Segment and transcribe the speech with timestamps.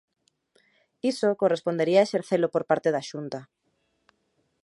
[1.11, 3.39] Iso correspondería exercelo por parte da Xunta.